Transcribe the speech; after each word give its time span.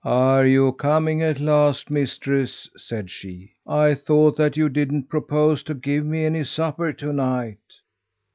"Are 0.03 0.47
you 0.47 0.71
coming 0.71 1.21
at 1.21 1.39
last, 1.39 1.91
mistress?" 1.91 2.67
said 2.75 3.11
she. 3.11 3.53
"I 3.67 3.93
thought 3.93 4.35
that 4.37 4.57
you 4.57 4.67
didn't 4.67 5.09
propose 5.09 5.61
to 5.69 5.75
give 5.75 6.03
me 6.07 6.25
any 6.25 6.43
supper 6.43 6.91
to 6.91 7.13
night." 7.13 7.81